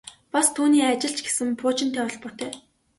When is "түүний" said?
0.55-0.83